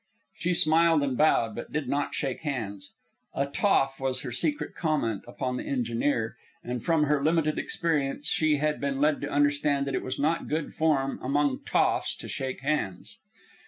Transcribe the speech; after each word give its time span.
She 0.33 0.55
smiled 0.55 1.03
and 1.03 1.15
bowed, 1.15 1.53
but 1.53 1.71
did 1.71 1.87
not 1.87 2.15
shake 2.15 2.39
hands. 2.39 2.91
"A 3.35 3.45
toff" 3.45 3.99
was 3.99 4.23
her 4.23 4.31
secret 4.31 4.73
comment 4.73 5.23
upon 5.27 5.57
the 5.57 5.63
engineer; 5.67 6.37
and 6.63 6.83
from 6.83 7.03
her 7.03 7.23
limited 7.23 7.59
experience 7.59 8.25
she 8.27 8.57
had 8.57 8.81
been 8.81 8.99
led 8.99 9.21
to 9.21 9.29
understand 9.29 9.85
that 9.85 9.93
it 9.93 10.01
was 10.03 10.17
not 10.17 10.47
good 10.47 10.73
form 10.73 11.19
among 11.21 11.59
"toffs" 11.67 12.15
to 12.15 12.27
shake 12.27 12.61
hands. 12.61 13.19